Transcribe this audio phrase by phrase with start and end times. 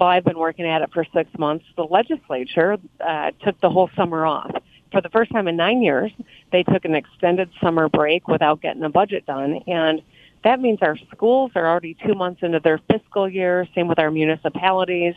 [0.00, 1.64] Well, I've been working at it for six months.
[1.76, 4.50] The legislature uh, took the whole summer off.
[4.90, 6.12] For the first time in nine years,
[6.50, 9.60] they took an extended summer break without getting a budget done.
[9.66, 10.02] And
[10.44, 14.10] that means our schools are already two months into their fiscal year, same with our
[14.10, 15.14] municipalities.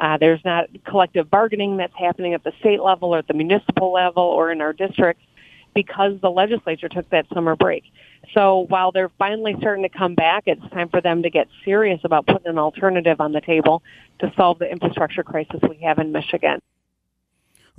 [0.00, 3.92] Uh, there's not collective bargaining that's happening at the state level or at the municipal
[3.92, 5.22] level or in our districts
[5.74, 7.84] because the legislature took that summer break.
[8.34, 12.00] So while they're finally starting to come back, it's time for them to get serious
[12.04, 13.82] about putting an alternative on the table
[14.20, 16.60] to solve the infrastructure crisis we have in Michigan.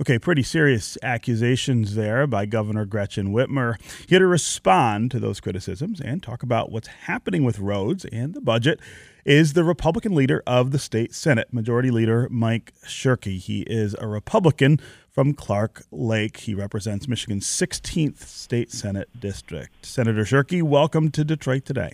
[0.00, 3.76] Okay, pretty serious accusations there by Governor Gretchen Whitmer.
[4.08, 8.40] Here to respond to those criticisms and talk about what's happening with roads and the
[8.40, 8.80] budget
[9.24, 13.38] is the Republican leader of the state Senate, Majority Leader Mike Shirkey.
[13.38, 14.80] He is a Republican
[15.12, 16.38] from Clark Lake.
[16.38, 19.84] He represents Michigan's 16th state Senate district.
[19.86, 21.92] Senator Shirkey, welcome to Detroit today.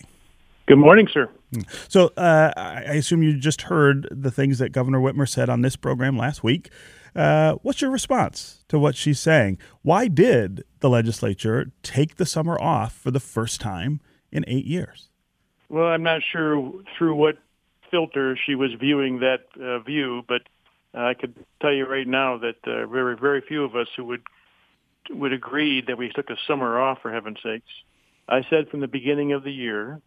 [0.67, 1.29] Good morning, sir.
[1.87, 5.75] So, uh, I assume you just heard the things that Governor Whitmer said on this
[5.75, 6.69] program last week.
[7.15, 9.57] Uh, what's your response to what she's saying?
[9.81, 13.99] Why did the legislature take the summer off for the first time
[14.31, 15.09] in eight years?
[15.69, 17.37] Well, I'm not sure through what
[17.89, 20.43] filter she was viewing that uh, view, but
[20.93, 24.23] I could tell you right now that uh, very, very few of us who would
[25.11, 27.65] would agree that we took a summer off, for heaven's sakes.
[28.27, 30.01] I said from the beginning of the year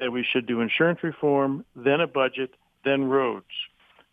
[0.00, 2.50] that we should do insurance reform, then a budget,
[2.84, 3.46] then roads.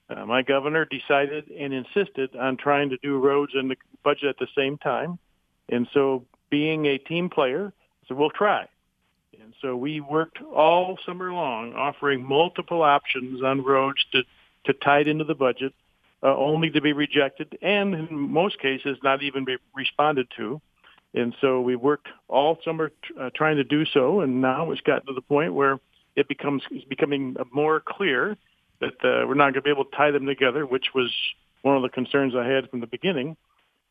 [0.08, 4.38] Uh, my governor decided and insisted on trying to do roads and the budget at
[4.38, 5.18] the same time.
[5.70, 7.74] And so being a team player,
[8.08, 8.68] so we'll try.
[9.42, 14.22] And so we worked all summer long offering multiple options on roads to,
[14.66, 15.74] to tie it into the budget,
[16.26, 20.60] uh, only to be rejected and in most cases not even be responded to.
[21.14, 24.22] And so we worked all summer uh, trying to do so.
[24.22, 25.80] And now it's gotten to the point where
[26.16, 28.38] it becomes it's becoming more clear
[28.82, 31.14] that uh, we're not going to be able to tie them together, which was
[31.62, 33.38] one of the concerns I had from the beginning.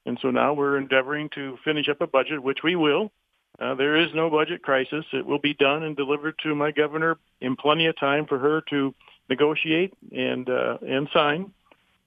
[0.04, 3.12] And so now we're endeavoring to finish up a budget, which we will.
[3.60, 5.04] Uh, there is no budget crisis.
[5.12, 8.60] It will be done and delivered to my governor in plenty of time for her
[8.70, 8.92] to
[9.30, 11.52] negotiate and uh, and sign.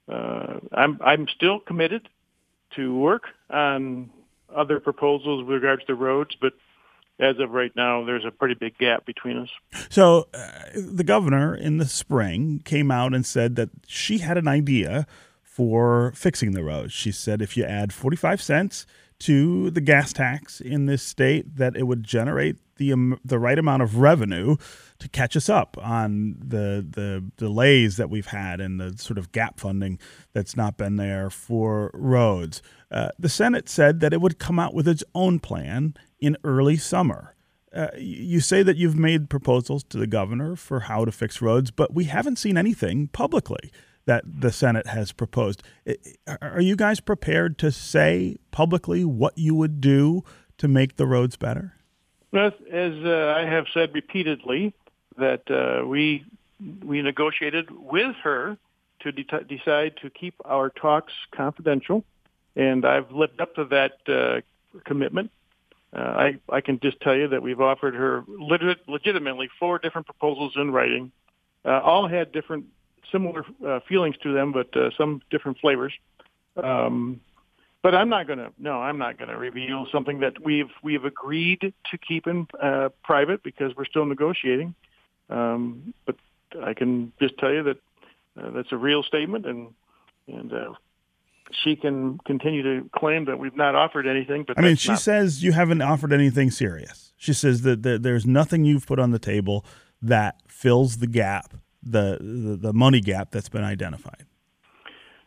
[0.08, 2.08] Uh, I'm I'm still committed
[2.76, 4.10] to work on
[4.54, 6.54] other proposals with regards to roads, but
[7.20, 9.50] as of right now, there's a pretty big gap between us.
[9.88, 14.46] So, uh, the governor in the spring came out and said that she had an
[14.46, 15.06] idea
[15.42, 16.92] for fixing the roads.
[16.92, 18.86] She said if you add 45 cents
[19.20, 23.58] to the gas tax in this state, that it would generate the um, the right
[23.58, 24.56] amount of revenue
[24.98, 29.32] to catch us up on the the delays that we've had and the sort of
[29.32, 29.98] gap funding
[30.32, 32.62] that's not been there for roads.
[32.90, 36.76] Uh, the Senate said that it would come out with its own plan in early
[36.76, 37.34] summer.
[37.74, 41.70] Uh, you say that you've made proposals to the governor for how to fix roads,
[41.70, 43.70] but we haven't seen anything publicly
[44.08, 45.62] that the Senate has proposed.
[46.40, 50.24] Are you guys prepared to say publicly what you would do
[50.56, 51.74] to make the roads better?
[52.32, 54.72] As, as uh, I have said repeatedly,
[55.18, 56.24] that uh, we
[56.84, 58.56] we negotiated with her
[59.00, 62.02] to de- decide to keep our talks confidential,
[62.56, 64.40] and I've lived up to that uh,
[64.84, 65.30] commitment.
[65.94, 70.06] Uh, I, I can just tell you that we've offered her legit, legitimately four different
[70.06, 71.12] proposals in writing.
[71.64, 72.66] Uh, all had different,
[73.12, 75.92] similar uh, feelings to them, but uh, some different flavors.
[76.62, 77.20] Um,
[77.82, 78.52] but I'm not going to.
[78.58, 82.88] No, I'm not going to reveal something that we've we've agreed to keep in uh,
[83.04, 84.74] private because we're still negotiating.
[85.30, 86.16] Um, but
[86.62, 87.76] I can just tell you that
[88.40, 89.68] uh, that's a real statement, and
[90.26, 90.72] and uh,
[91.62, 94.44] she can continue to claim that we've not offered anything.
[94.44, 97.12] But I mean, she not- says you haven't offered anything serious.
[97.16, 99.64] She says that, that there's nothing you've put on the table
[100.00, 101.54] that fills the gap,
[101.90, 104.24] the, the the money gap that's been identified.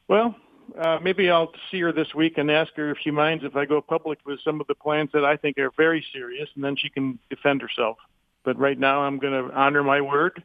[0.07, 0.35] Well,
[0.77, 3.65] uh, maybe I'll see her this week and ask her if she minds if I
[3.65, 6.75] go public with some of the plans that I think are very serious, and then
[6.75, 7.97] she can defend herself.
[8.43, 10.43] But right now, I'm going to honor my word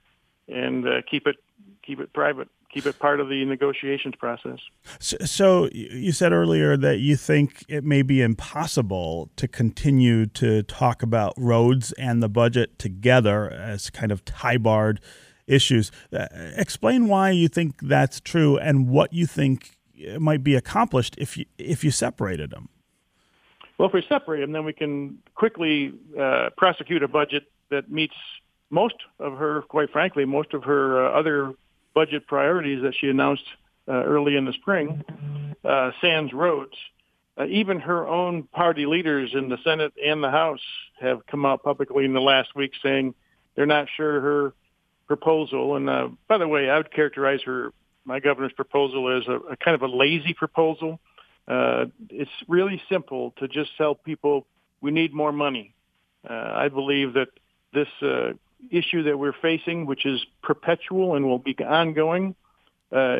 [0.48, 1.36] and uh, keep it
[1.82, 4.58] keep it private, keep it part of the negotiations process.
[4.98, 10.64] So, so you said earlier that you think it may be impossible to continue to
[10.64, 15.00] talk about roads and the budget together as kind of tie-barred
[15.46, 15.92] issues.
[16.12, 16.26] Uh,
[16.56, 19.76] explain why you think that's true and what you think
[20.18, 22.68] might be accomplished if you if you separated them.
[23.78, 28.14] Well, if we separate them, then we can quickly uh, prosecute a budget that meets
[28.70, 31.52] most of her, quite frankly, most of her uh, other
[31.94, 33.44] budget priorities that she announced
[33.88, 35.04] uh, early in the spring,
[35.64, 36.74] uh, sans roads.
[37.38, 40.62] Uh, even her own party leaders in the Senate and the House
[40.98, 43.14] have come out publicly in the last week saying
[43.54, 44.54] they're not sure her
[45.06, 45.76] proposal.
[45.76, 47.72] And uh, by the way, I would characterize her,
[48.04, 51.00] my governor's proposal, as a, a kind of a lazy proposal.
[51.48, 54.46] Uh, it's really simple to just tell people
[54.80, 55.74] we need more money.
[56.28, 57.28] Uh, I believe that
[57.72, 58.32] this uh,
[58.70, 62.34] issue that we're facing, which is perpetual and will be ongoing,
[62.92, 63.18] uh,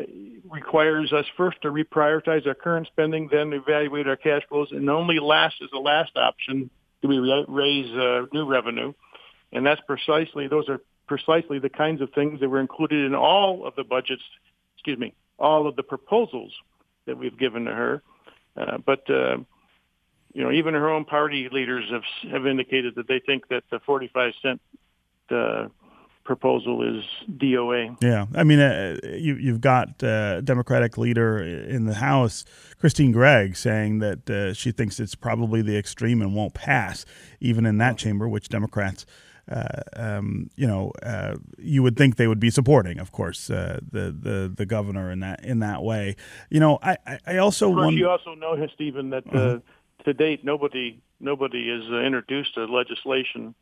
[0.48, 5.18] requires us first to reprioritize our current spending, then evaluate our cash flows, and only
[5.18, 6.70] last as the last option
[7.02, 7.18] do we
[7.48, 8.92] raise uh, new revenue.
[9.52, 13.66] And that's precisely those are precisely the kinds of things that were included in all
[13.66, 14.22] of the budgets.
[14.74, 16.52] Excuse me, all of the proposals
[17.06, 18.02] that we've given to her.
[18.56, 19.36] Uh, but uh,
[20.32, 23.80] you know, even her own party leaders have have indicated that they think that the
[23.80, 24.60] 45 cent
[25.30, 25.68] uh,
[26.26, 27.04] proposal is
[27.38, 27.96] DOA.
[28.02, 32.44] Yeah, I mean, uh, you, you've got uh, Democratic leader in the House,
[32.78, 37.06] Christine Greig, saying that uh, she thinks it's probably the extreme and won't pass,
[37.40, 39.06] even in that chamber, which Democrats.
[39.50, 43.78] Uh, um, you know, uh, you would think they would be supporting, of course, uh,
[43.88, 46.16] the the the governor in that in that way.
[46.50, 46.96] You know, I
[47.26, 47.98] I also of course, wonder.
[47.98, 49.58] you also know, Stephen, that uh,
[50.04, 53.54] to date nobody nobody has uh, introduced a legislation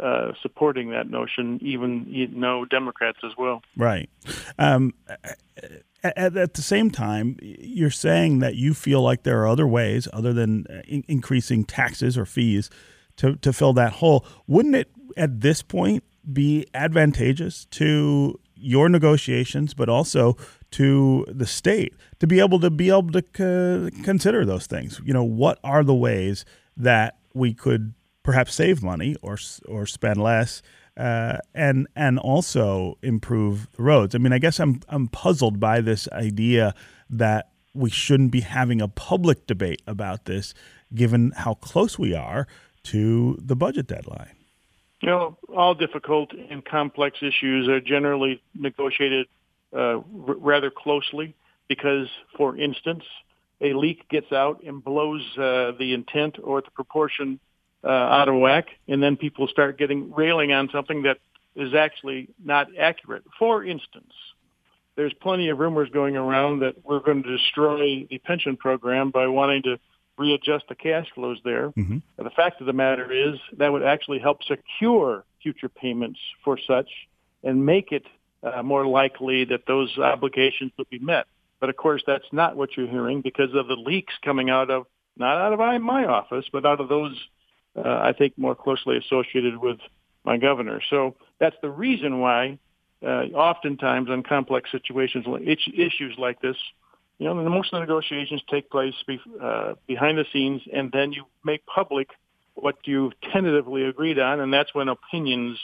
[0.00, 3.62] uh, supporting that notion, even you know Democrats as well.
[3.76, 4.08] Right.
[4.58, 4.94] Um,
[6.02, 10.08] at, at, the same time, you're saying that you feel like there are other ways
[10.12, 12.70] other than in- increasing taxes or fees
[13.16, 14.24] to, to fill that hole.
[14.46, 20.36] Wouldn't it, at this point, be advantageous to your negotiations, but also
[20.72, 25.00] to the state to be able to be able to consider those things?
[25.04, 26.44] You know, what are the ways
[26.76, 29.36] that we could perhaps save money or
[29.66, 30.62] or spend less,
[30.96, 34.14] uh, and and also improve the roads.
[34.14, 36.74] I mean, I guess I'm I'm puzzled by this idea
[37.10, 40.54] that we shouldn't be having a public debate about this,
[40.94, 42.46] given how close we are
[42.84, 44.36] to the budget deadline.
[45.02, 49.26] You know, all difficult and complex issues are generally negotiated
[49.74, 50.02] uh, r-
[50.38, 51.34] rather closely
[51.68, 52.06] because,
[52.36, 53.02] for instance,
[53.60, 57.40] a leak gets out and blows uh, the intent or the proportion
[57.82, 61.18] uh, out of whack, and then people start getting railing on something that
[61.56, 63.24] is actually not accurate.
[63.40, 64.12] For instance,
[64.94, 69.26] there's plenty of rumors going around that we're going to destroy the pension program by
[69.26, 69.80] wanting to
[70.18, 71.70] readjust the cash flows there.
[71.70, 71.98] Mm-hmm.
[72.22, 76.88] The fact of the matter is that would actually help secure future payments for such
[77.42, 78.04] and make it
[78.42, 81.26] uh, more likely that those obligations would be met.
[81.60, 84.86] But of course, that's not what you're hearing because of the leaks coming out of
[85.16, 87.16] not out of my office, but out of those
[87.76, 89.78] uh, I think more closely associated with
[90.24, 90.80] my governor.
[90.90, 92.58] So that's the reason why
[93.02, 96.56] uh, oftentimes on complex situations, issues like this,
[97.22, 101.12] you know, most of the negotiations take place be, uh, behind the scenes, and then
[101.12, 102.08] you make public
[102.54, 105.58] what you've tentatively agreed on, and that's when opinions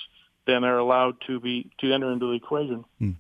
[0.47, 2.85] then are allowed to be to enter into the equation.
[2.99, 3.13] Hmm.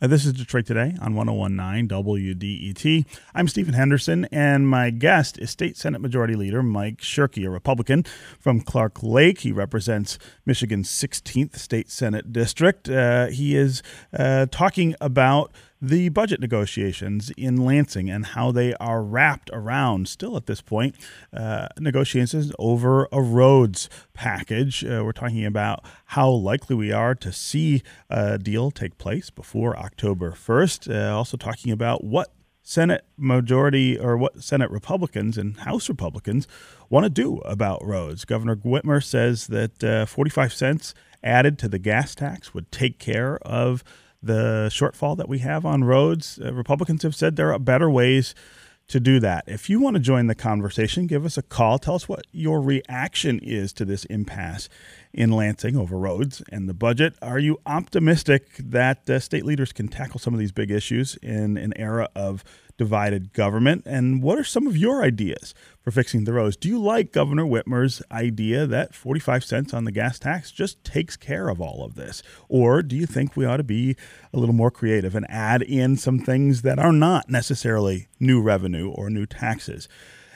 [0.00, 3.04] This is Detroit Today on 1019 WDET.
[3.34, 8.04] I'm Stephen Henderson, and my guest is State Senate Majority Leader Mike Shirkey, a Republican
[8.38, 9.40] from Clark Lake.
[9.40, 12.88] He represents Michigan's 16th State Senate District.
[12.88, 13.82] Uh, he is
[14.16, 15.52] uh, talking about
[15.88, 20.96] the budget negotiations in Lansing and how they are wrapped around, still at this point,
[21.32, 24.84] uh, negotiations over a roads package.
[24.84, 29.76] Uh, we're talking about how likely we are to see a deal take place before
[29.76, 30.94] October 1st.
[30.94, 36.48] Uh, also talking about what Senate majority or what Senate Republicans and House Republicans
[36.88, 38.24] want to do about roads.
[38.24, 43.36] Governor Whitmer says that uh, 45 cents added to the gas tax would take care
[43.38, 43.84] of
[44.24, 46.38] the shortfall that we have on roads.
[46.42, 48.34] Uh, Republicans have said there are better ways
[48.88, 49.44] to do that.
[49.46, 51.78] If you want to join the conversation, give us a call.
[51.78, 54.68] Tell us what your reaction is to this impasse
[55.14, 57.14] in Lansing over roads and the budget.
[57.22, 61.56] Are you optimistic that uh, state leaders can tackle some of these big issues in
[61.56, 62.44] an era of
[62.76, 63.84] divided government?
[63.86, 66.56] And what are some of your ideas for fixing the roads?
[66.56, 71.16] Do you like Governor Whitmer's idea that 45 cents on the gas tax just takes
[71.16, 72.22] care of all of this?
[72.48, 73.96] Or do you think we ought to be
[74.32, 78.90] a little more creative and add in some things that are not necessarily new revenue
[78.90, 79.88] or new taxes?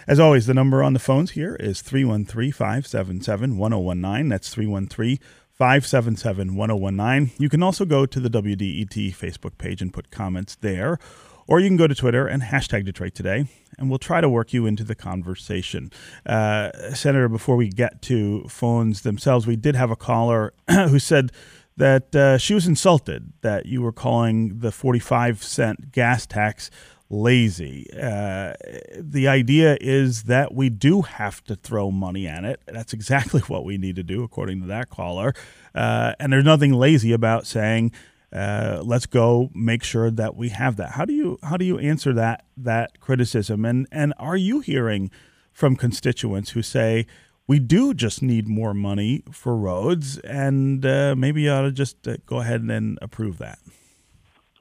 [0.08, 4.28] As always, the number on the phones here is 313 577 1019.
[4.30, 5.18] That's 313
[5.52, 7.30] 577 1019.
[7.38, 10.98] You can also go to the WDET Facebook page and put comments there.
[11.46, 14.54] Or you can go to Twitter and hashtag Detroit Today, and we'll try to work
[14.54, 15.92] you into the conversation.
[16.24, 21.32] Uh, Senator, before we get to phones themselves, we did have a caller who said
[21.76, 26.70] that uh, she was insulted that you were calling the 45 cent gas tax
[27.10, 27.86] lazy.
[27.92, 28.52] Uh,
[28.98, 32.60] the idea is that we do have to throw money at it.
[32.66, 35.34] That's exactly what we need to do, according to that caller.
[35.74, 37.92] Uh, and there's nothing lazy about saying,
[38.32, 40.92] uh, let's go make sure that we have that.
[40.92, 43.64] How do you how do you answer that that criticism?
[43.64, 45.10] And and are you hearing
[45.52, 47.06] from constituents who say
[47.46, 52.06] we do just need more money for roads, and uh, maybe you ought to just
[52.06, 53.58] uh, go ahead and approve that?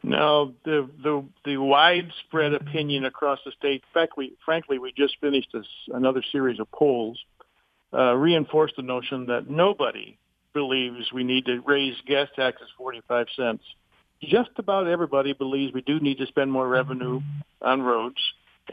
[0.07, 3.83] No, the the the widespread opinion across the state.
[3.91, 7.19] Frankly, frankly, we just finished this, another series of polls
[7.93, 10.17] uh, reinforce the notion that nobody
[10.53, 13.63] believes we need to raise gas taxes 45 cents.
[14.21, 17.19] Just about everybody believes we do need to spend more revenue
[17.61, 18.21] on roads,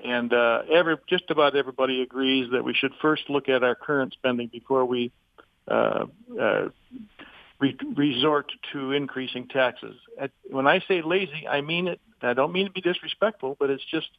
[0.04, 4.12] and uh, every just about everybody agrees that we should first look at our current
[4.12, 5.10] spending before we
[5.66, 6.06] uh,
[6.40, 6.68] uh,
[7.64, 9.96] re- resort to increasing taxes.
[10.22, 12.00] At, when I say lazy, I mean it.
[12.30, 14.10] I don't mean to be disrespectful, but it's just,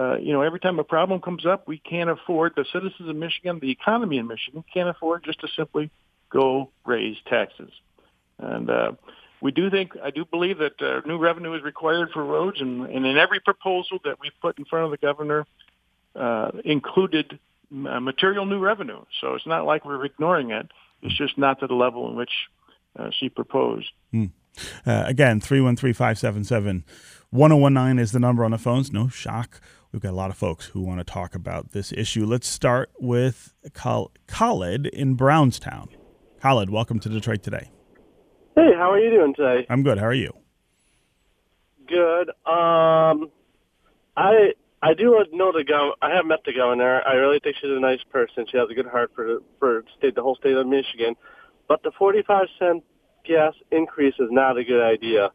[0.00, 3.16] uh, you know, every time a problem comes up, we can't afford, the citizens of
[3.26, 5.90] Michigan, the economy in Michigan can't afford just to simply
[6.30, 7.72] go raise taxes.
[8.38, 8.92] And uh,
[9.40, 12.72] we do think, I do believe that uh, new revenue is required for roads, and,
[12.94, 15.46] and in every proposal that we put in front of the governor
[16.24, 17.38] uh, included
[17.72, 19.02] uh, material new revenue.
[19.20, 20.66] So it's not like we're ignoring it.
[21.02, 22.34] It's just not to the level in which
[22.98, 23.88] uh, she proposed.
[24.12, 24.30] Mm.
[24.86, 26.84] Uh, again, 313 577
[27.30, 28.92] 1019 is the number on the phones.
[28.92, 29.60] No shock.
[29.92, 32.24] We've got a lot of folks who want to talk about this issue.
[32.26, 35.88] Let's start with Khalid in Brownstown.
[36.40, 37.70] Khalid, welcome to Detroit Today.
[38.54, 39.66] Hey, how are you doing today?
[39.68, 39.98] I'm good.
[39.98, 40.32] How are you?
[41.86, 42.30] Good.
[42.46, 43.30] Um,
[44.16, 45.94] I I do know the governor.
[46.02, 47.02] I have met the governor.
[47.06, 48.46] I really think she's a nice person.
[48.50, 51.16] She has a good heart for for state, the whole state of Michigan.
[51.68, 52.84] But the 45 cent
[53.24, 55.30] gas increase is not a good idea.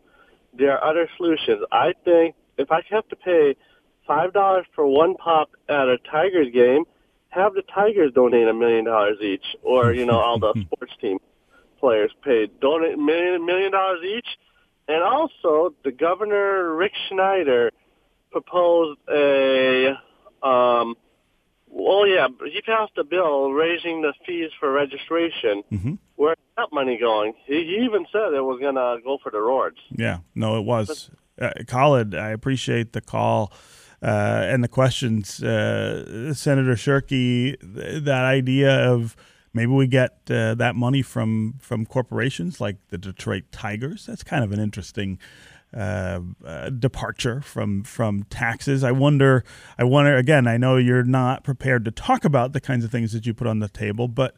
[0.54, 1.64] There are other solutions.
[1.72, 3.56] I think if I have to pay
[4.08, 6.84] five dollars for one pop at a Tigers game,
[7.30, 11.18] have the Tigers donate a million dollars each, or you know all the sports team
[11.80, 14.28] players paid donate a million million dollars each.
[14.88, 17.72] And also, the governor Rick Snyder
[18.32, 19.94] proposed a
[20.44, 20.96] um,
[21.72, 25.64] well, yeah, he passed a bill raising the fees for registration.
[25.72, 25.94] Mm-hmm.
[26.16, 27.34] Where's that money going?
[27.46, 29.78] He, he even said it was going to go for the roads.
[29.90, 31.10] Yeah, no, it was.
[31.40, 33.54] Uh, Khalid, I appreciate the call.
[34.04, 39.16] Uh, and the questions, uh, Senator Shirkey, th- that idea of
[39.54, 44.08] maybe we get uh, that money from from corporations like the Detroit Tigers.
[44.08, 45.20] That's kind of an interesting
[45.76, 48.84] uh, uh, departure from from taxes.
[48.84, 49.44] I wonder.
[49.78, 50.48] I wonder again.
[50.48, 53.48] I know you're not prepared to talk about the kinds of things that you put
[53.48, 54.36] on the table, but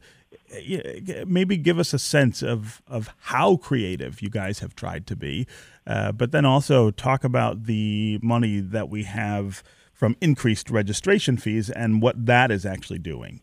[0.54, 5.16] uh, maybe give us a sense of of how creative you guys have tried to
[5.16, 5.48] be.
[5.88, 11.70] Uh, but then also talk about the money that we have from increased registration fees
[11.70, 13.42] and what that is actually doing.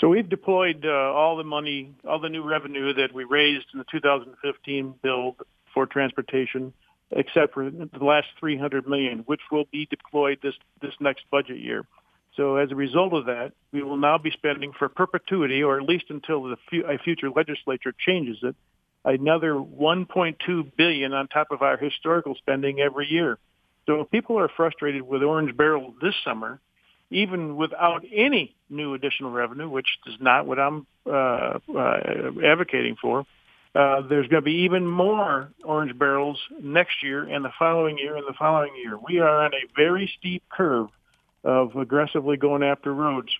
[0.00, 3.78] So we've deployed uh, all the money, all the new revenue that we raised in
[3.78, 5.36] the 2015 bill
[5.74, 6.72] for transportation,
[7.10, 11.84] except for the last 300 million, which will be deployed this this next budget year.
[12.36, 15.88] So as a result of that, we will now be spending for perpetuity, or at
[15.88, 18.54] least until the, a future legislature changes it,
[19.04, 23.38] another 1.2 billion on top of our historical spending every year.
[23.86, 26.60] So if people are frustrated with Orange Barrel this summer,
[27.10, 31.98] even without any new additional revenue, which is not what I'm uh, uh,
[32.44, 33.26] advocating for,
[33.74, 38.16] uh, there's going to be even more orange barrels next year and the following year
[38.16, 38.98] and the following year.
[38.98, 40.88] We are on a very steep curve
[41.44, 43.30] of aggressively going after roads.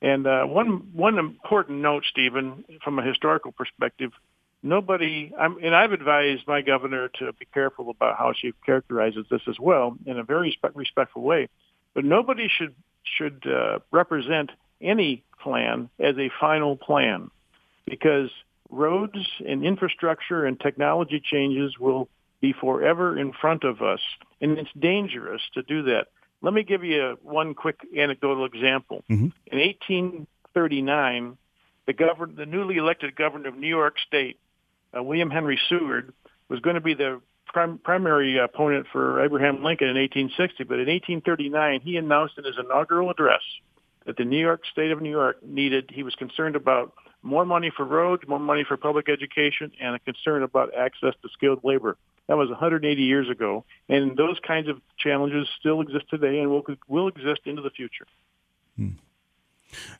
[0.00, 4.12] And uh, one one important note, Stephen, from a historical perspective,
[4.62, 5.32] nobody.
[5.38, 9.58] I'm, and I've advised my governor to be careful about how she characterizes this as
[9.58, 11.48] well, in a very respectful way.
[11.94, 17.30] But nobody should should uh, represent any plan as a final plan,
[17.84, 18.30] because
[18.70, 22.08] roads and infrastructure and technology changes will
[22.40, 24.00] be forever in front of us,
[24.40, 26.06] and it's dangerous to do that.
[26.40, 29.02] Let me give you a, one quick anecdotal example.
[29.10, 29.28] Mm-hmm.
[29.46, 31.36] In 1839,
[31.86, 34.38] the, governor, the newly elected governor of New York State,
[34.96, 36.12] uh, William Henry Seward,
[36.48, 40.64] was going to be the prim- primary opponent for Abraham Lincoln in 1860.
[40.64, 43.42] But in 1839, he announced in his inaugural address
[44.06, 46.94] that the New York State of New York needed, he was concerned about
[47.28, 51.28] more money for roads, more money for public education, and a concern about access to
[51.32, 51.96] skilled labor.
[52.26, 56.64] That was 180 years ago, and those kinds of challenges still exist today and will
[56.88, 58.06] will exist into the future.
[58.76, 58.90] Hmm.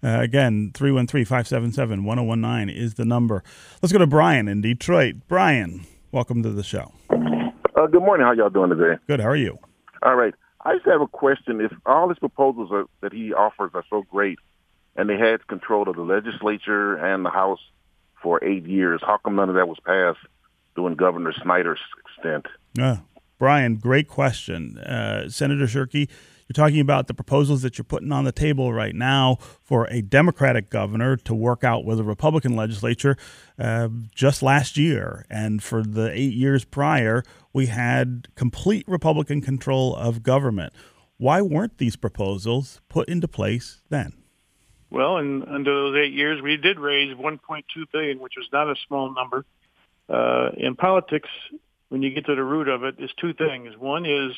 [0.02, 3.44] Uh, again, 313-577-1019 is the number.
[3.82, 5.16] Let's go to Brian in Detroit.
[5.28, 6.92] Brian, welcome to the show.
[7.10, 8.26] Uh, good morning.
[8.26, 8.96] How y'all doing today?
[9.06, 9.20] Good.
[9.20, 9.58] How are you?
[10.02, 10.34] All right.
[10.64, 11.60] I just have a question.
[11.60, 14.38] If all his proposals are, that he offers are so great,
[14.98, 17.60] and they had control of the legislature and the House
[18.20, 19.00] for eight years.
[19.00, 20.18] How come none of that was passed
[20.74, 21.78] during Governor Snyder's
[22.18, 22.46] stint?
[22.74, 22.98] Yeah.
[23.38, 24.76] Brian, great question.
[24.78, 26.08] Uh, Senator Shirkey,
[26.48, 30.02] you're talking about the proposals that you're putting on the table right now for a
[30.02, 33.16] Democratic governor to work out with a Republican legislature
[33.56, 35.24] uh, just last year.
[35.30, 37.22] And for the eight years prior,
[37.52, 40.72] we had complete Republican control of government.
[41.18, 44.14] Why weren't these proposals put into place then?
[44.90, 48.74] Well, and under those eight years, we did raise 1.2 billion, which was not a
[48.86, 49.44] small number.
[50.08, 51.28] Uh, in politics,
[51.90, 53.76] when you get to the root of it, is two things.
[53.76, 54.32] One is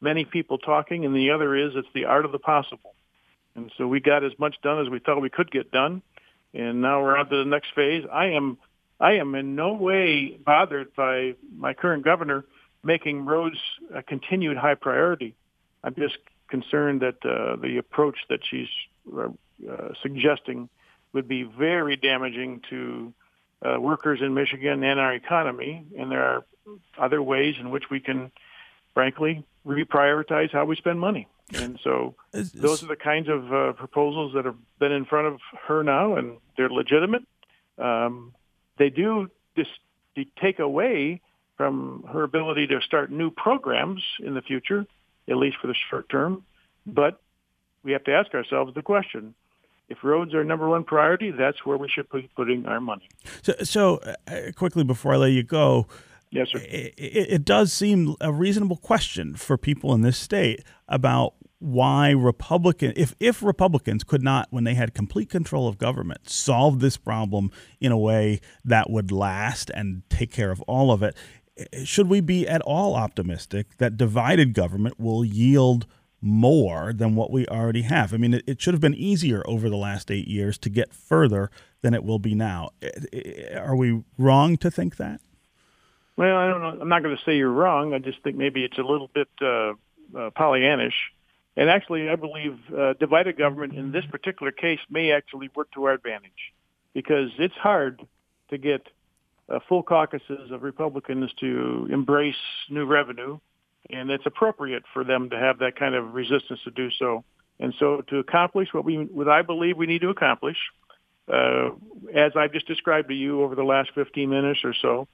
[0.00, 2.94] many people talking, and the other is it's the art of the possible.
[3.56, 6.02] And so we got as much done as we thought we could get done,
[6.54, 8.04] and now we're on to the next phase.
[8.12, 8.58] I am,
[9.00, 12.44] I am in no way bothered by my current governor
[12.84, 13.56] making roads
[13.92, 15.34] a continued high priority.
[15.82, 18.68] I'm just concerned that uh, the approach that she's
[19.68, 20.68] uh, suggesting
[21.12, 23.12] would be very damaging to
[23.64, 25.84] uh, workers in Michigan and our economy.
[25.98, 26.44] And there are
[26.98, 28.30] other ways in which we can,
[28.94, 31.28] frankly, reprioritize how we spend money.
[31.54, 35.40] And so those are the kinds of uh, proposals that have been in front of
[35.68, 37.22] her now, and they're legitimate.
[37.78, 38.34] Um,
[38.78, 41.20] they do dis- take away
[41.56, 44.86] from her ability to start new programs in the future,
[45.28, 46.44] at least for the short term.
[46.84, 47.20] But
[47.82, 49.34] we have to ask ourselves the question
[49.88, 53.08] if roads are number one priority, that's where we should be putting our money.
[53.42, 55.86] So, so uh, quickly before I let you go,
[56.30, 56.60] yes, sir.
[56.62, 62.92] It, it, does seem a reasonable question for people in this state about why Republican,
[62.96, 67.50] if if Republicans could not, when they had complete control of government, solve this problem
[67.80, 71.16] in a way that would last and take care of all of it.
[71.84, 75.86] Should we be at all optimistic that divided government will yield?
[76.26, 78.12] More than what we already have.
[78.12, 80.92] I mean, it, it, should have been easier over the last eight years to get
[80.92, 81.50] further
[81.82, 82.70] than it will be now.
[83.54, 85.20] Are we wrong to think that?
[86.16, 86.80] Well, I don't know.
[86.80, 87.94] I'm not going to say you're wrong.
[87.94, 89.74] I just think maybe it's a little bit uh, uh,
[90.30, 90.94] Pollyannish.
[91.56, 95.84] And actually, I believe uh, divided government in this particular case may actually work to
[95.84, 96.52] our advantage
[96.92, 98.06] because it's hard
[98.50, 98.86] to get
[99.48, 102.34] uh, full caucuses of Republicans to embrace
[102.68, 103.38] new revenue
[103.90, 107.24] and it's appropriate for them to have that kind of resistance to do so.
[107.58, 110.58] And so, to accomplish what we, what I believe we need to accomplish,
[111.32, 111.70] uh,
[112.14, 115.08] as I've just described to you over the last 15 minutes or so,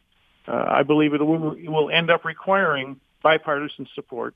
[0.48, 4.34] uh, I believe it will, end up requiring bipartisan support,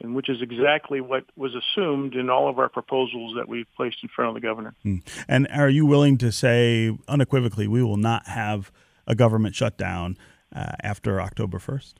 [0.00, 3.98] and which is exactly what was assumed in all of our proposals that we've placed
[4.02, 4.74] in front of the governor.
[4.84, 4.98] Hmm.
[5.26, 8.70] And are you willing to say unequivocally we will not have
[9.06, 10.16] a government shutdown
[10.54, 11.94] uh, after October 1st?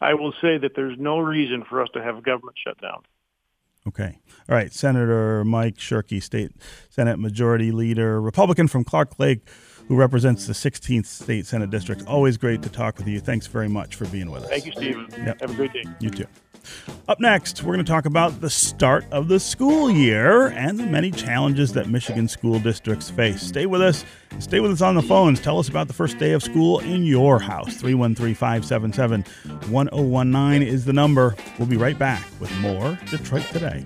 [0.00, 3.02] I will say that there's no reason for us to have a government shutdown.
[3.88, 4.18] Okay.
[4.48, 4.72] All right.
[4.72, 6.52] Senator Mike Shirkey, State
[6.90, 9.40] Senate Majority Leader, Republican from Clark Lake.
[9.88, 12.04] who represents the 16th State Senate District.
[12.06, 13.20] Always great to talk with you.
[13.20, 14.48] Thanks very much for being with us.
[14.50, 14.96] Thank you, Steve.
[15.16, 15.40] Yep.
[15.40, 15.84] Have a great day.
[16.00, 16.26] You too.
[17.08, 20.86] Up next, we're going to talk about the start of the school year and the
[20.86, 23.42] many challenges that Michigan school districts face.
[23.42, 24.04] Stay with us.
[24.38, 25.40] Stay with us on the phones.
[25.40, 27.76] Tell us about the first day of school in your house.
[27.76, 29.22] 313 577
[29.70, 31.34] 1019 is the number.
[31.58, 33.84] We'll be right back with more Detroit Today.